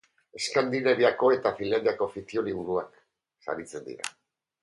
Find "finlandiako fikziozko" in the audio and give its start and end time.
1.59-2.47